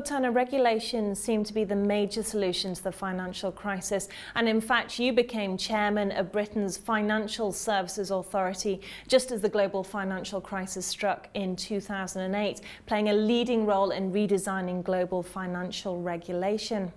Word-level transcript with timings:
Turner, 0.00 0.30
regulations 0.30 1.20
seem 1.20 1.44
to 1.44 1.52
be 1.52 1.64
the 1.64 1.76
major 1.76 2.22
solution 2.22 2.74
to 2.74 2.82
the 2.82 2.92
financial 2.92 3.52
crisis. 3.52 4.08
And 4.34 4.48
in 4.48 4.60
fact, 4.60 4.98
you 4.98 5.12
became 5.12 5.56
chairman 5.56 6.12
of 6.12 6.32
Britain's 6.32 6.76
Financial 6.76 7.52
Services 7.52 8.10
Authority 8.10 8.80
just 9.08 9.32
as 9.32 9.40
the 9.40 9.48
global 9.48 9.84
financial 9.84 10.40
crisis 10.40 10.86
struck 10.86 11.28
in 11.34 11.56
2008, 11.56 12.60
playing 12.86 13.08
a 13.08 13.14
leading 13.14 13.66
role 13.66 13.90
in 13.90 14.12
redesigning 14.12 14.82
global 14.82 15.22
financial 15.22 16.00
regulation. 16.00 16.92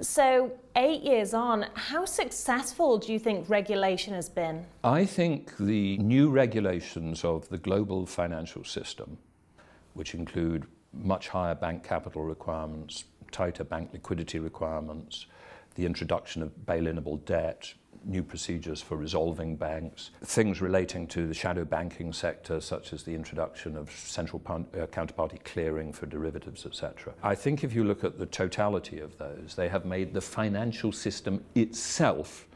So, 0.00 0.52
eight 0.76 1.02
years 1.02 1.34
on, 1.34 1.66
how 1.74 2.04
successful 2.04 2.98
do 2.98 3.12
you 3.12 3.18
think 3.18 3.48
regulation 3.48 4.14
has 4.14 4.28
been? 4.28 4.66
I 4.84 5.04
think 5.04 5.56
the 5.56 5.98
new 5.98 6.30
regulations 6.30 7.24
of 7.24 7.48
the 7.48 7.58
global 7.58 8.06
financial 8.06 8.64
system, 8.64 9.18
which 9.94 10.14
include 10.14 10.66
much 10.92 11.28
higher 11.28 11.54
bank 11.54 11.84
capital 11.84 12.24
requirements, 12.24 13.04
tighter 13.30 13.64
bank 13.64 13.90
liquidity 13.92 14.38
requirements, 14.38 15.26
the 15.74 15.86
introduction 15.86 16.42
of 16.42 16.66
bail-inable 16.66 17.24
debt, 17.24 17.72
new 18.04 18.22
procedures 18.22 18.80
for 18.80 18.96
resolving 18.96 19.56
banks, 19.56 20.10
things 20.24 20.60
relating 20.60 21.06
to 21.06 21.26
the 21.26 21.34
shadow 21.34 21.64
banking 21.64 22.12
sector, 22.12 22.60
such 22.60 22.92
as 22.92 23.02
the 23.02 23.14
introduction 23.14 23.76
of 23.76 23.90
central 23.90 24.40
uh, 24.48 24.86
counterparty 24.86 25.42
clearing 25.44 25.92
for 25.92 26.06
derivatives, 26.06 26.64
etc. 26.64 27.12
I 27.22 27.34
think 27.34 27.64
if 27.64 27.74
you 27.74 27.84
look 27.84 28.04
at 28.04 28.18
the 28.18 28.26
totality 28.26 29.00
of 29.00 29.16
those, 29.18 29.54
they 29.56 29.68
have 29.68 29.84
made 29.84 30.14
the 30.14 30.20
financial 30.20 30.92
system 30.92 31.44
itself 31.54 32.46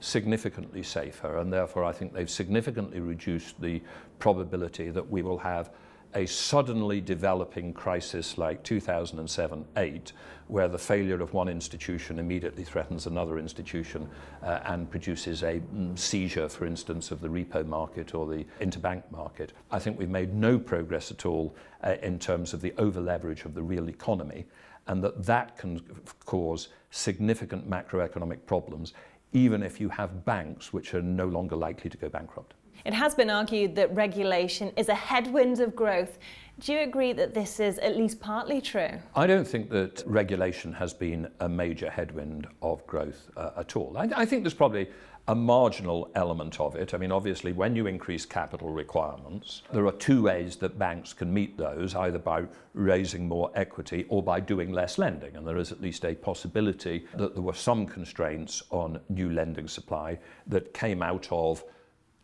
significantly 0.00 0.82
safer, 0.82 1.38
and 1.38 1.52
therefore 1.52 1.84
I 1.84 1.92
think 1.92 2.12
they've 2.12 2.30
significantly 2.30 3.00
reduced 3.00 3.60
the 3.60 3.80
probability 4.18 4.90
that 4.90 5.08
we 5.08 5.22
will 5.22 5.38
have 5.38 5.70
a 6.14 6.26
suddenly 6.26 7.00
developing 7.00 7.72
crisis 7.72 8.36
like 8.36 8.62
2007-8, 8.64 10.12
where 10.48 10.68
the 10.68 10.78
failure 10.78 11.20
of 11.22 11.32
one 11.32 11.48
institution 11.48 12.18
immediately 12.18 12.64
threatens 12.64 13.06
another 13.06 13.38
institution 13.38 14.08
uh, 14.42 14.60
and 14.66 14.90
produces 14.90 15.42
a 15.42 15.60
mm, 15.74 15.98
seizure, 15.98 16.48
for 16.48 16.66
instance, 16.66 17.10
of 17.10 17.20
the 17.20 17.28
repo 17.28 17.64
market 17.64 18.14
or 18.14 18.26
the 18.26 18.44
interbank 18.60 19.02
market. 19.10 19.52
I 19.70 19.78
think 19.78 19.98
we've 19.98 20.10
made 20.10 20.34
no 20.34 20.58
progress 20.58 21.10
at 21.10 21.24
all 21.24 21.54
uh, 21.82 21.94
in 22.02 22.18
terms 22.18 22.52
of 22.52 22.60
the 22.60 22.74
over-leverage 22.76 23.44
of 23.44 23.54
the 23.54 23.62
real 23.62 23.88
economy, 23.88 24.44
and 24.86 25.02
that 25.02 25.24
that 25.24 25.56
can 25.56 25.80
cause 26.26 26.68
significant 26.90 27.68
macroeconomic 27.68 28.44
problems, 28.46 28.92
even 29.32 29.62
if 29.62 29.80
you 29.80 29.88
have 29.88 30.24
banks 30.24 30.72
which 30.72 30.92
are 30.92 31.02
no 31.02 31.26
longer 31.26 31.56
likely 31.56 31.88
to 31.88 31.96
go 31.96 32.08
bankrupt. 32.08 32.54
It 32.84 32.94
has 32.94 33.14
been 33.14 33.30
argued 33.30 33.76
that 33.76 33.94
regulation 33.94 34.72
is 34.76 34.88
a 34.88 34.94
headwind 34.94 35.60
of 35.60 35.76
growth. 35.76 36.18
Do 36.58 36.72
you 36.72 36.80
agree 36.80 37.12
that 37.12 37.32
this 37.32 37.60
is 37.60 37.78
at 37.78 37.96
least 37.96 38.20
partly 38.20 38.60
true? 38.60 38.98
I 39.14 39.26
don't 39.26 39.46
think 39.46 39.70
that 39.70 40.02
regulation 40.06 40.72
has 40.72 40.92
been 40.92 41.28
a 41.40 41.48
major 41.48 41.88
headwind 41.88 42.46
of 42.60 42.86
growth 42.86 43.30
uh, 43.36 43.50
at 43.56 43.76
all. 43.76 43.96
I, 43.96 44.08
I 44.16 44.24
think 44.24 44.42
there's 44.42 44.54
probably 44.54 44.88
a 45.28 45.34
marginal 45.34 46.10
element 46.16 46.60
of 46.60 46.74
it. 46.74 46.94
I 46.94 46.98
mean, 46.98 47.12
obviously, 47.12 47.52
when 47.52 47.76
you 47.76 47.86
increase 47.86 48.26
capital 48.26 48.70
requirements, 48.70 49.62
there 49.72 49.86
are 49.86 49.92
two 49.92 50.22
ways 50.22 50.56
that 50.56 50.78
banks 50.78 51.12
can 51.12 51.32
meet 51.32 51.56
those 51.56 51.94
either 51.94 52.18
by 52.18 52.44
raising 52.74 53.28
more 53.28 53.52
equity 53.54 54.04
or 54.08 54.22
by 54.22 54.40
doing 54.40 54.72
less 54.72 54.98
lending. 54.98 55.36
And 55.36 55.46
there 55.46 55.58
is 55.58 55.70
at 55.70 55.80
least 55.80 56.04
a 56.04 56.16
possibility 56.16 57.06
that 57.16 57.34
there 57.34 57.42
were 57.42 57.54
some 57.54 57.86
constraints 57.86 58.64
on 58.70 59.00
new 59.08 59.30
lending 59.30 59.68
supply 59.68 60.18
that 60.48 60.74
came 60.74 61.02
out 61.02 61.28
of 61.30 61.62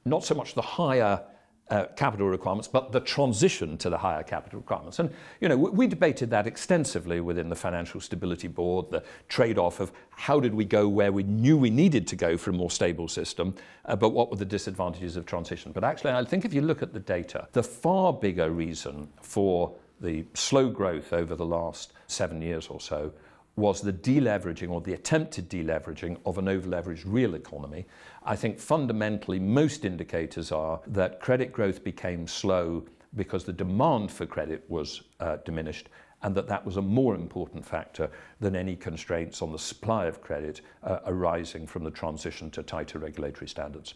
not 0.08 0.24
so 0.24 0.34
much 0.34 0.54
the 0.54 0.62
higher 0.62 1.22
uh, 1.70 1.84
capital 1.96 2.28
requirements, 2.28 2.66
but 2.66 2.92
the 2.92 3.00
transition 3.00 3.76
to 3.78 3.90
the 3.90 3.98
higher 3.98 4.22
capital 4.22 4.58
requirements. 4.58 4.98
And, 4.98 5.10
you 5.40 5.48
know, 5.48 5.56
we, 5.56 5.70
we 5.70 5.86
debated 5.86 6.30
that 6.30 6.46
extensively 6.46 7.20
within 7.20 7.48
the 7.48 7.56
Financial 7.56 8.00
Stability 8.00 8.48
Board, 8.48 8.90
the 8.90 9.04
trade-off 9.28 9.80
of 9.80 9.92
how 10.10 10.40
did 10.40 10.54
we 10.54 10.64
go 10.64 10.88
where 10.88 11.12
we 11.12 11.22
knew 11.24 11.58
we 11.58 11.70
needed 11.70 12.06
to 12.08 12.16
go 12.16 12.36
for 12.36 12.50
a 12.50 12.54
more 12.54 12.70
stable 12.70 13.08
system, 13.08 13.54
uh, 13.84 13.94
but 13.94 14.10
what 14.10 14.30
were 14.30 14.36
the 14.36 14.44
disadvantages 14.44 15.16
of 15.16 15.26
transition. 15.26 15.72
But 15.72 15.84
actually, 15.84 16.12
I 16.12 16.24
think 16.24 16.44
if 16.44 16.54
you 16.54 16.62
look 16.62 16.82
at 16.82 16.92
the 16.92 17.00
data, 17.00 17.48
the 17.52 17.62
far 17.62 18.12
bigger 18.12 18.50
reason 18.50 19.08
for 19.20 19.74
the 20.00 20.24
slow 20.34 20.70
growth 20.70 21.12
over 21.12 21.34
the 21.34 21.46
last 21.46 21.92
seven 22.06 22.40
years 22.40 22.68
or 22.68 22.80
so 22.80 23.12
was 23.58 23.80
the 23.80 23.92
deleveraging 23.92 24.70
or 24.70 24.80
the 24.80 24.94
attempted 24.94 25.50
deleveraging 25.50 26.16
of 26.24 26.38
an 26.38 26.46
overleveraged 26.46 27.02
real 27.04 27.34
economy. 27.34 27.86
I 28.22 28.36
think 28.36 28.60
fundamentally 28.60 29.40
most 29.40 29.84
indicators 29.84 30.52
are 30.52 30.80
that 30.86 31.20
credit 31.20 31.52
growth 31.52 31.82
became 31.82 32.28
slow 32.28 32.84
because 33.16 33.44
the 33.44 33.52
demand 33.52 34.12
for 34.12 34.26
credit 34.26 34.64
was 34.68 35.02
uh, 35.18 35.38
diminished 35.44 35.88
and 36.22 36.34
that 36.36 36.46
that 36.46 36.64
was 36.64 36.76
a 36.76 36.82
more 36.82 37.16
important 37.16 37.66
factor 37.66 38.10
than 38.40 38.54
any 38.54 38.76
constraints 38.76 39.42
on 39.42 39.50
the 39.50 39.58
supply 39.58 40.06
of 40.06 40.20
credit 40.20 40.60
uh, 40.84 40.98
arising 41.06 41.66
from 41.66 41.82
the 41.82 41.90
transition 41.90 42.50
to 42.50 42.62
tighter 42.62 43.00
regulatory 43.00 43.48
standards. 43.48 43.94